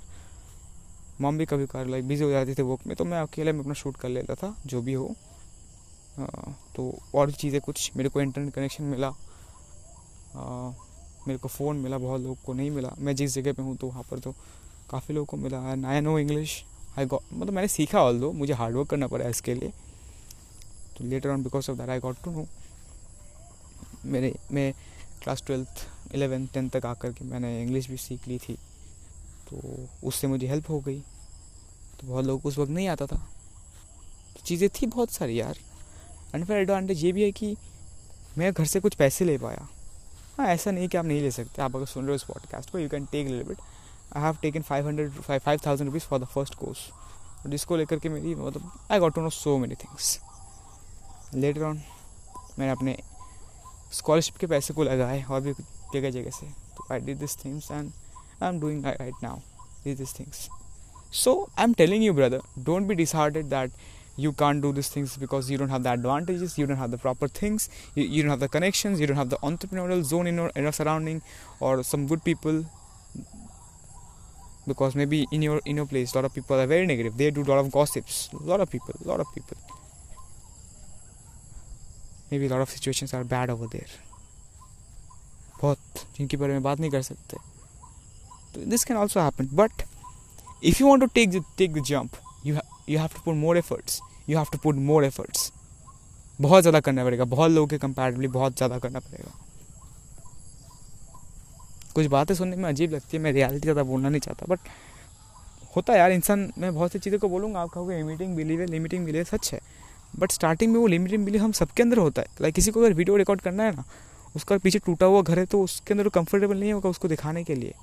मम 1.21 1.39
भी 1.39 1.47
कभी 1.47 1.67
कभार 1.67 1.87
लाइक 1.87 2.07
बिज़ी 2.09 2.25
हो 2.25 2.31
जाती 2.31 2.55
थी 2.55 2.63
वर्क 2.63 2.87
में 2.87 2.95
तो 2.97 3.05
मैं 3.05 3.21
अकेले 3.21 3.53
में 3.53 3.61
अपना 3.61 3.75
शूट 3.75 3.97
कर 3.97 4.09
लेता 4.09 4.35
था 4.35 4.55
जो 4.67 4.83
भी 4.83 4.93
हो। 4.93 5.15
आ, 6.19 6.25
तो 6.77 6.99
और 7.15 7.31
चीज़ें 7.33 7.61
कुछ 7.61 7.91
मेरे 7.97 8.09
को 8.09 8.21
इंटरनेट 8.21 8.55
कनेक्शन 8.55 8.85
मिला। 8.85 9.09
आ, 9.09 10.73
मेरे 11.29 11.39
को 11.39 11.49
फ़ोन 11.49 11.77
मिला, 11.77 11.99
बहुत 11.99 12.21
लोग 12.21 12.43
को 12.45 12.53
नहीं 12.53 12.71
मिला। 12.71 12.95
मैं 12.99 13.15
जिस 13.17 13.35
जगह 13.35 13.53
पे 13.53 13.63
हूँ 13.63 13.77
तो 13.77 13.87
वहाँ 13.87 14.03
पर 14.11 14.19
तो 14.19 14.35
काफ़ी 14.91 15.15
लोगों 15.15 15.27
को 15.27 15.37
मिला। 15.37 15.59
And 15.73 15.87
I 15.87 16.01
know 16.01 16.19
English 16.19 16.63
I 16.99 17.07
got 17.07 17.33
मतलब 17.33 17.55
मैंने 17.55 17.69
सीखा 17.69 18.03
ऑल 18.03 18.21
दो 18.21 18.33
मुझे 18.33 18.53
हार्डवर्क 18.53 18.89
करना 18.91 19.07
पड़ा 19.07 19.29
इसके 19.29 19.55
लिए। 19.55 19.73
तो 20.99 21.05
later 21.05 21.31
on 21.31 21.43
because 21.43 21.71
of 21.71 21.79
that 21.79 21.89
I 21.89 21.99
got 21.99 22.23
to 22.25 22.31
know 22.31 22.47
मेरे, 24.05 24.35
मैं 24.53 24.73
क्लास 25.23 25.43
ट्वेल्थ 25.47 25.87
इलेवन 26.15 26.47
टेंथ 26.47 26.71
तक 26.71 26.87
आकर 26.87 27.13
के 27.13 27.25
मैंने 27.25 27.61
इंग्लिश 27.63 27.91
भी 27.91 27.97
सीख 27.97 28.29
ली 28.29 28.39
थी। 28.39 28.55
तो 29.51 29.89
उससे 30.05 30.27
मुझे 30.27 30.47
हेल्प 30.47 30.71
हो 30.71 30.81
गई। 30.81 31.01
तो 32.01 32.07
बहुत 32.07 32.25
लोग 32.25 32.47
उस 32.47 32.59
वक्त 32.59 32.71
नहीं 32.71 32.89
आता 32.89 33.07
था। 33.07 33.17
तो 34.37 34.43
चीज़ें 34.47 34.69
थी 34.71 34.87
बहुत 34.87 35.11
सारी 35.11 35.41
यार। 35.41 35.59
एंड 36.35 36.45
फिर 36.45 36.57
एडवांटेज 36.57 37.05
ये 37.05 37.13
भी 37.13 37.23
है 37.23 37.33
कि 37.33 37.57
मैं 38.39 38.53
घर 38.53 38.65
से 38.65 38.81
कुछ 38.81 38.95
पैसे 38.95 39.25
ले 39.25 39.37
पाया। 39.39 39.69
हाँ 40.39 40.47
ऐसा 40.47 40.71
नहीं 40.71 40.89
कि 40.89 40.99
आप 40.99 41.05
नहीं 41.05 41.21
ले 41.21 41.31
सकते। 41.31 41.63
आप 41.63 41.77
अगर 41.77 41.87
सुन 41.87 42.03
रहे 42.03 42.11
हो 42.11 42.15
इस 42.15 42.23
पॉडकास्ट 42.23 42.71
को 42.71 42.79
you 42.79 42.89
can 42.89 43.05
take 43.05 43.29
little 43.29 43.49
bit 43.49 43.59
I 44.17 44.23
have 44.23 44.37
taken 44.43 44.63
five 44.63 44.87
hundred 44.87 45.11
five 45.39 45.61
thousand 45.67 45.91
rupees 45.91 46.03
for 46.03 46.19
the 46.19 46.25
first 46.25 46.55
course 46.55 46.91
जिसको 47.47 47.77
लेकर 47.77 47.99
के 47.99 48.09
मेरी 48.09 48.35
मतलब 48.35 48.73
I 48.91 48.99
got 48.99 49.15
to 49.15 49.21
know 49.21 49.31
so 49.31 49.59
many 49.59 49.75
things 49.75 50.21
later 51.35 51.63
on 51.63 51.83
मैंने 52.59 52.73
अपने 52.73 52.99
स्कॉलरशिप 53.93 54.37
के 54.37 54.47
पैसे 54.47 54.75
को 54.75 54.83
लगाए 54.83 55.23
और 55.23 55.41
भी 55.41 55.53
जगह 55.95 56.11
जगह 56.11 56.31
से। 56.31 56.47
तो 56.47 56.87
I 56.93 57.01
did 57.01 57.19
this 57.19 57.45
things 57.45 57.71
and 57.71 57.93
I 58.43 58.49
am 58.49 58.61
doing 58.61 58.85
right 58.85 59.15
now 59.23 59.37
did 59.85 59.97
this 59.97 60.19
things 60.19 60.49
so 61.13 61.49
I 61.59 61.65
am 61.65 61.73
telling 61.73 62.05
you 62.05 62.13
brother 62.13 62.41
don't 62.59 62.87
be 62.87 62.95
disheartened 62.95 63.51
that 63.51 63.71
you 64.18 64.32
can't 64.32 64.62
do 64.62 64.72
these 64.72 64.90
things 64.90 65.18
because 65.18 65.50
you 65.50 65.58
don't 65.58 65.70
have 65.70 65.84
the 65.84 65.92
advantages 65.92 66.58
you 66.58 66.68
don't 66.68 66.78
have 66.78 66.92
the 66.92 66.98
proper 66.98 67.28
things 67.28 67.70
you, 67.96 68.04
you 68.04 68.22
don't 68.22 68.30
have 68.30 68.40
the 68.40 68.48
connections 68.48 69.00
you 69.00 69.08
don't 69.08 69.18
have 69.18 69.30
the 69.30 69.38
entrepreneurial 69.38 70.04
zone 70.04 70.28
in 70.28 70.36
your, 70.36 70.52
in 70.56 70.64
your 70.64 70.72
surrounding 70.72 71.22
or 71.60 71.84
some 71.84 72.08
good 72.08 72.24
people 72.24 72.66
because 74.68 74.96
maybe 74.96 75.26
in 75.32 75.42
your 75.42 75.60
in 75.66 75.76
your 75.76 75.86
place 75.86 76.14
a 76.14 76.18
lot 76.18 76.26
of 76.26 76.34
people 76.34 76.60
are 76.60 76.68
very 76.68 76.86
negative 76.86 77.18
they 77.18 77.30
do 77.32 77.42
a 77.42 77.50
lot 77.52 77.60
of 77.60 77.72
gossips 77.72 78.30
a 78.34 78.44
lot 78.44 78.62
of 78.62 78.70
people 78.70 78.94
a 79.04 79.08
lot 79.08 79.20
of 79.20 79.28
people 79.34 79.58
maybe 82.32 82.46
a 82.46 82.50
lot 82.50 82.62
of 82.62 82.70
situations 82.70 83.14
are 83.14 83.24
bad 83.24 83.50
over 83.50 83.68
there 83.68 83.94
बहुत 85.62 86.00
जिनके 86.16 86.38
बारे 86.38 86.54
में 86.54 86.64
बात 86.64 86.80
नहीं 86.80 86.90
कर 86.92 87.02
सकते 87.02 87.38
तो 88.54 88.66
this 88.70 88.84
can 88.84 88.98
also 88.98 89.20
happen 89.20 89.48
but 89.60 89.84
if 90.64 90.82
you 90.82 90.88
want 90.88 91.04
to 91.04 91.08
take 91.16 91.44
take 91.58 91.74
the 91.74 91.84
jump 91.90 92.18
you 92.46 92.56
you 92.89 92.99
have 92.99 93.09
to 93.15 93.21
put 93.25 93.35
more 93.37 93.59
efforts 93.59 94.01
you 94.29 94.39
have 94.39 94.47
to 94.53 94.59
put 94.59 94.75
more 94.87 95.05
efforts 95.05 95.51
बहुत 96.41 96.63
ज़्यादा 96.63 96.81
करना 96.81 97.05
पड़ेगा। 97.05 97.25
बहुत 97.27 97.51
लोगों 97.51 97.67
के 97.69 97.79
कंपेरेटिवली 97.79 98.29
बहुत 98.31 98.57
ज़्यादा 98.57 98.79
करना 98.79 99.01
पड़ेगा। 99.01 99.33
कुछ 101.95 102.07
बातें 102.07 102.35
सुनने 102.35 102.57
में 102.57 102.69
अजीब 102.69 102.93
लगती 102.93 103.17
है। 103.17 103.23
मैं 103.23 103.33
रियलिटी 103.33 103.61
ज़्यादा 103.61 103.83
बोलना 103.85 104.09
नहीं 104.09 104.21
चाहता 104.21 104.47
बट 104.49 104.59
होता 105.77 105.93
है 105.93 105.99
यार, 105.99 106.13
इंसान, 106.13 106.51
मैं 106.59 106.75
बहुत 106.75 106.93
सी 106.93 106.99
चीज़ों 106.99 107.19
को 107.19 107.29
बोलूँगा। 107.29 107.61
आप 107.61 107.69
कहोगे 107.71 107.97
लिमिटिंग 107.97 108.37
बिलीव 108.37 108.61
है 108.61 108.67
लिमिटिंग 108.67 109.05
बिलीव 109.07 109.25
सच 109.27 109.53
है। 109.53 109.61
बट 110.19 110.33
स्टार्टिंग 110.33 110.73
में 110.73 110.79
वो 110.81 110.87
लिमिटिंग 110.87 111.25
बिलीव 111.25 111.43
हम 111.43 111.53
सबके 111.53 111.83
अंदर 111.83 111.99
होता 111.99 112.23
है। 112.23 112.29
लाइक 112.41 112.55
किसी 112.55 112.71
को 112.71 112.81
अगर 112.81 112.93
वीडियो 112.93 113.17
रिकॉर्ड 113.17 113.41
करना 113.41 113.63
है 113.63 113.75
ना, 113.77 113.85
उसका 114.37 114.59
पीछे 114.59 114.79
टूटा 114.79 115.07
हुआ 115.07 115.23
घर 115.23 115.39
है 115.39 115.45
तो 115.47 115.63
उसके 115.63 115.95
अंदर 115.95 116.09
कंफर्टेबल 116.11 116.57
नहीं 116.57 116.73
होगा 116.73 116.89
उसको 116.89 117.09
दिखाने 117.09 117.45
के 117.45 117.55
लिए। 117.55 117.75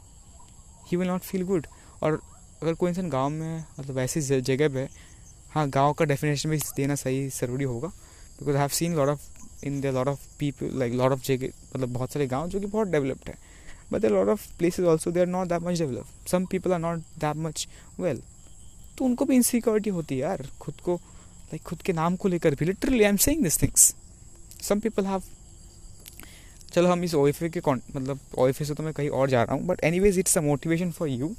He 0.88 0.98
will 0.98 1.08
not 1.08 1.22
feel 1.22 1.44
good 1.46 1.68
और 2.04 2.20
अगर 2.62 2.74
कोई 2.74 2.90
इंसान 2.90 3.10
गाँव 3.10 3.30
में 3.30 3.64
मतलब 3.80 3.98
ऐसी 4.00 4.22
जगह 4.22 4.70
पे 4.74 4.88
हाँ 5.54 5.68
गाँव 5.70 5.94
का 5.94 6.06
डेफिनेशन 6.06 6.50
भी 6.50 6.58
देना 6.78 6.96
सही, 6.96 7.28
ज़रूरी 7.30 7.64
होगा। 7.64 7.88
Because 7.88 8.56
I 8.56 8.62
have 8.62 8.70
seen 8.70 8.96
lot 8.96 9.10
of 9.10 9.66
in 9.66 9.80
the 9.82 9.86
lot 9.96 10.08
of 10.08 10.28
people 10.40 10.78
like 10.80 10.94
lot 10.94 11.12
of 11.12 11.24
जगह 11.26 11.48
मतलब 11.76 11.94
बहुत 11.94 12.12
सारे 12.12 12.28
गाँव 12.28 12.48
जो 12.50 12.60
कि 12.60 12.66
बहुत 12.68 12.88
डेवलप्ड 12.88 13.30
है। 13.30 13.36
But 13.92 14.02
the 14.02 14.06
lot 14.06 14.28
of 14.28 14.48
places 14.58 14.86
also 14.86 15.12
they 15.12 15.20
are 15.20 15.28
not 15.28 15.48
that 15.48 15.62
much 15.62 15.78
develop 15.80 16.28
some 16.28 16.46
people 16.46 16.74
are 16.74 16.80
not 16.80 17.00
that 17.20 17.36
much 17.38 17.68
well 18.00 18.22
तो 18.98 19.06
उनको 19.06 19.26
भी 19.26 19.36
इनसिक्योरिटी 19.36 19.90
होती 19.90 20.16
है 20.16 20.22
यार, 20.22 20.48
खुद 20.62 20.76
को 20.76 20.96
लाइक 20.96 21.62
खुद 21.62 21.82
के 21.82 21.94
नाम 21.94 22.16
को 22.16 22.28
लेकर 22.28 22.56
भी। 22.56 22.66
Literally 22.66 23.04
I 23.04 23.10
am 23.10 23.18
saying 23.18 23.44
this 23.44 23.62
things 23.62 23.94
some 24.62 24.80
people 24.80 25.06
have 25.06 25.24
चलो 26.74 26.90
हम 26.90 27.04
इस 27.04 27.14
ओ 27.16 27.30
के 27.44 27.62
मतलब 27.72 28.20
ओ 28.38 28.52
से 28.52 28.74
तो 28.74 28.84
मैं 28.84 28.94
कहीं 28.94 29.10
और 29.10 29.30
जा 29.30 29.44
रहा 29.44 29.56
हूँ 29.56 29.66
but 29.68 29.84
anyways 30.00 30.20
it's 30.20 30.38
a 30.38 30.42
motivation 30.42 30.92
for 30.92 31.10
you 31.10 31.36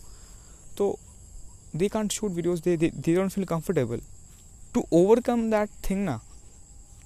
तो 0.76 0.98
they 1.78 1.88
can't 1.88 2.12
shoot 2.12 2.32
videos 2.38 2.62
they, 2.62 2.76
they 2.76 2.90
they 2.90 3.14
don't 3.14 3.36
feel 3.36 3.46
comfortable. 3.46 4.00
To 4.74 4.82
overcome 4.92 5.42
that 5.50 5.76
thing 5.86 6.04
ना 6.04 6.20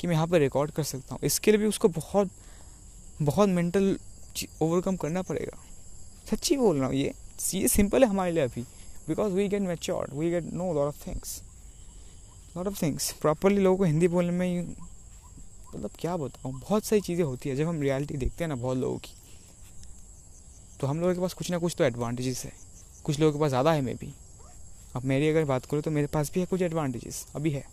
कि 0.00 0.06
मैं 0.06 0.14
यहाँ 0.14 0.26
पर 0.26 0.38
रिकॉर्ड 0.40 0.70
कर 0.70 0.82
सकता 0.82 1.14
हूँ 1.14 1.20
इसके 1.24 1.50
लिए 1.50 1.60
भी 1.60 1.66
उसको 1.66 1.88
बहुत 1.96 2.30
बहुत 3.22 3.48
मेंटल 3.48 3.96
ओवरकम 4.62 4.96
करना 4.96 5.22
पड़ेगा। 5.22 5.58
सच्ची 6.30 6.56
बोल 6.56 6.76
रहा 6.76 6.86
हूँ 6.86 6.94
ये 6.96 7.12
ये 7.54 7.68
सिंपल 7.68 8.04
है 8.04 8.08
हमारे 8.10 8.32
लिए 8.32 8.42
अभी 8.44 8.62
because 9.08 9.32
we 9.32 9.48
get 9.48 9.62
matured 9.62 10.14
we 10.14 10.30
get 10.30 10.52
no 10.52 10.72
lot 10.74 10.86
of 10.86 11.06
things 11.06 11.40
lot 12.56 12.66
of 12.66 12.82
things 12.82 13.10
properly 13.20 13.60
लोगों 13.62 13.76
को 13.78 13.84
हिंदी 13.84 14.08
बोलने 14.08 14.32
में 14.32 14.74
मतलब 15.74 15.90
क्या 15.98 16.16
बताऊँ 16.16 16.52
बहुत 16.60 16.84
सारी 16.84 17.00
चीज़ें 17.00 17.24
होती 17.24 17.48
है 17.48 17.56
जब 17.56 17.68
हम 17.68 17.80
रियलिटी 17.82 18.16
देखते 18.16 18.44
हैं 18.44 18.48
ना 18.48 18.54
बहुत 18.56 18.78
लोगों 18.78 18.98
की 18.98 19.14
तो 20.80 20.86
हम 20.86 21.00
लोगों 21.00 21.14
के 21.14 21.20
पास 21.20 21.34
कुछ 21.34 21.50
ना 21.50 21.58
कुछ 21.58 21.74
तो 21.78 21.84
एडवांटेजेस 21.84 22.44
है। 22.44 22.52
कुछ 23.04 23.18
लोगों 23.20 23.32
के 23.32 23.40
पास 23.40 23.48
ज़्यादा 23.48 23.72
है 23.72 23.80
मे 23.82 23.94
भी 23.94 24.12
अब 24.96 25.04
मेरी 25.04 25.28
अगर 25.28 25.44
बात 25.44 25.66
करूँ 25.66 25.82
तो 25.82 25.90
मेरे 25.90 26.06
पास 26.06 26.30
भी 26.34 26.40
है 26.40 26.46
कुछ 26.46 26.62
एडवांटेजेस 26.62 27.26
अभी 27.36 27.50
है। 27.50 27.64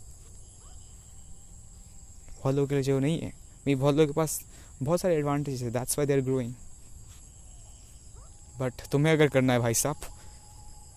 बहुत 2.33 2.55
लोगों 2.55 2.67
के 2.67 2.75
लिए 2.75 2.83
जो 2.83 2.99
नहीं 2.99 3.19
है 3.19 3.27
मेरी 3.27 3.75
बहुत 3.75 3.95
लोगों 3.95 4.07
के 4.07 4.13
पास 4.13 4.39
बहुत 4.83 5.01
सारे 5.01 5.15
एडवांटेजेस 5.15 5.61
है 5.61 5.71
that's 5.71 5.97
why 5.97 6.07
they 6.07 6.13
are 6.13 6.21
growing 6.21 6.53
but 8.59 8.87
तुम्हें 8.91 9.13
अगर 9.13 9.27
करना 9.27 9.53
है 9.53 9.59
भाई 9.59 9.73
साहब, 9.73 9.95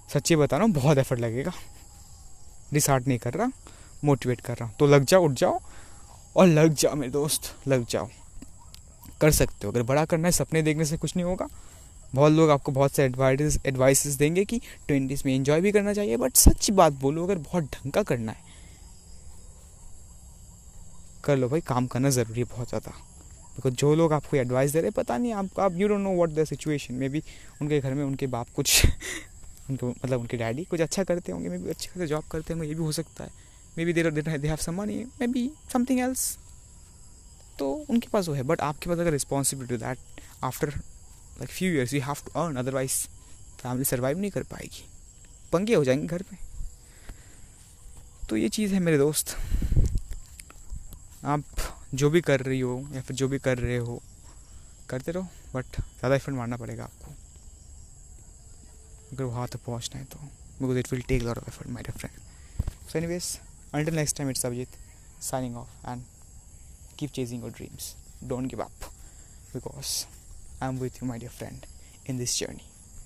सच्ची 0.08 0.36
बता 0.36 0.56
रहा 0.56 0.66
हूँ, 0.66 0.74
बहुत 0.74 0.98
एफर्ट 0.98 1.20
लगेगा। 1.20 1.52
डिसार्ट 2.72 3.06
नहीं 3.08 3.18
कर 3.18 3.34
रहा 3.34 3.50
मोटिवेट 4.04 4.40
कर 4.40 4.56
रहा 4.56 4.68
हूँ। 4.68 4.76
तो 4.78 4.86
लग 4.86 5.04
जाओ, 5.04 5.24
उठ 5.24 5.32
जाओ 5.32 5.60
और 6.36 6.46
लग 6.46 6.74
जाओ 6.74 6.94
मेरे 6.94 7.12
दोस्त, 7.12 7.54
लग 7.68 7.86
जाओ। 7.86 8.08
कर 9.20 9.30
सकते 9.30 9.66
हो, 9.66 9.72
अगर 9.72 9.82
बड़ा 9.82 10.04
करना 10.04 10.28
है, 10.28 10.32
सपने 10.32 10.62
देखने 10.62 10.84
से 10.84 10.96
कुछ 10.96 11.16
नहीं 11.16 11.24
होगा। 11.24 11.46
बहुत 12.14 12.32
लोग 12.32 12.50
आपको 12.50 12.72
बहुत 12.72 12.92
से 12.92 13.04
एडवाइस 13.04 13.58
एडवाइसेस 13.66 14.14
देंगे 14.14 14.44
कि 14.44 14.60
ट्वेंटीज़ 14.88 15.22
में 15.26 15.34
एंजॉय 15.34 15.60
भी 15.60 15.72
करना 15.72 15.92
चाहिए 15.94 16.16
बट 16.16 16.36
सच 16.36 16.70
बात 16.70 16.92
बोलो, 16.92 17.24
अगर 17.24 17.38
बहुत 17.38 17.64
ढंग 17.64 17.92
का 17.92 18.02
करना 18.02 18.32
है, 18.32 18.48
कर 21.24 21.36
लो 21.36 21.48
भाई, 21.48 21.60
काम 21.60 21.86
करना 21.86 22.10
ज़रूरी 22.10 22.40
है 22.40 22.46
बहुत 22.46 22.68
ज़्यादा। 22.68 22.90
बिकॉज़ 23.56 23.74
जो 23.74 23.94
लोग 23.94 24.12
आपको 24.12 24.36
एडवाइस 24.36 24.72
दे 24.72 24.80
रहे 24.80 24.90
पता 24.90 25.16
नहीं, 25.18 25.32
आप 25.32 25.60
आप 25.60 25.76
you 25.76 25.88
don't 25.88 26.00
know 26.00 26.14
what 26.14 26.30
the 26.30 26.44
situation 26.44 26.94
may 26.94 27.08
be 27.08 27.22
उनके 27.62 27.80
घर 27.80 27.94
में 27.94 28.04
उनके 28.04 28.26
बाप 28.26 28.48
कुछ, 28.56 28.86
उनको 29.70 29.88
मतलब 29.88 30.20
उनके 30.20 30.36
डैडी 30.36 30.64
कुछ 30.64 30.80
अच्छा 30.80 31.04
करते 31.04 31.32
होंगे 31.32 31.48
मे 31.48 31.58
बी 31.58 31.70
अच्छे 31.70 31.88
खासे 31.88 32.06
जॉब 32.06 32.24
करते 32.30 32.52
होंगे, 32.52 32.68
ये 32.68 32.74
भी 32.74 32.82
हो 32.82 32.92
सकता 32.92 33.24
है। 33.24 33.30
May 33.78 33.84
be 33.84 33.92
there 33.92 34.10
they 34.10 34.48
have 34.48 34.56
some 34.56 34.74
money 34.74 35.04
may 35.20 35.26
be 35.26 35.50
something 35.72 36.00
else 36.00 36.36
तो 37.58 37.72
उनके 37.90 38.08
पास 38.12 38.28
वो 38.28 38.34
है 38.34 38.42
बट 38.42 38.60
आपके 38.60 38.90
पास 38.90 38.98
अगर 38.98 39.12
responsibility 39.12 39.76
that 39.76 39.98
after 40.44 40.72
like 41.40 41.50
few 41.50 41.72
years 41.72 41.92
you 41.94 42.00
have 42.02 42.16
to 42.26 42.40
earn 42.40 42.56
otherwise 42.56 42.94
family 43.62 43.84
survive 43.84 44.18
नहीं 44.18 44.30
कर 44.30 44.42
पाएगी। 44.50 44.84
पंगे 45.52 45.74
हो 45.74 45.84
जाएँगे 45.84 46.06
घर 46.06 46.22
पे। 46.22 46.36
तो 48.28 48.36
ये 48.36 48.48
चीज़ 48.48 48.74
है 48.74 48.80
मेरे 48.80 48.98
दोस्त। 48.98 49.36
आप 51.24 51.44
जो 51.94 52.10
भी 52.10 52.20
कर 52.20 52.40
रही 52.40 52.60
हो, 52.60 52.78
या 52.92 53.00
फिर 53.02 53.16
जो 53.16 53.28
भी 53.28 53.38
कर 53.38 53.58
रहे 53.58 53.76
हो, 53.76 54.00
करते 54.90 55.12
रहो 55.12 55.28
बट 55.54 55.76
ज़्यादा 55.76 56.14
एफर्ट 56.14 56.36
मारना 56.36 56.56
पड़ेगा 56.56 56.84
आपको। 56.84 57.12
अगर 59.12 59.24
वहाँ 59.24 59.46
तक 59.48 59.64
पहुँचना 59.66 59.98
है 59.98 60.04
तो 60.06 60.18
because 60.60 60.78
it 60.78 60.92
will 60.92 61.02
take 61.08 61.22
lot 61.22 61.38
of 61.38 61.48
effort 61.48 61.68
my 61.68 61.82
friend 61.90 62.20
so 62.90 62.98
anyways 62.98 63.38
until 63.74 63.94
next 63.94 64.16
time, 64.18 64.30
it's 64.30 64.44
Abhijit, 64.46 64.72
signing 65.20 65.56
off, 65.58 65.74
and 65.84 66.00
keep 66.96 67.12
chasing 67.12 67.42
your 67.42 67.50
dreams. 67.50 67.84
Don't 68.30 68.48
give 68.48 68.62
up, 68.64 68.86
because 69.52 70.06
I'm 70.60 70.78
with 70.78 71.00
you, 71.00 71.08
my 71.08 71.18
dear 71.18 71.30
friend, 71.30 71.66
in 72.04 72.18
this 72.18 72.36
journey. 72.36 72.69